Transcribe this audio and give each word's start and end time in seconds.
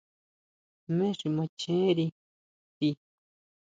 ¿Jmé 0.85 1.07
xi 1.19 1.27
machjere 1.35 2.05
ti? 2.77 2.89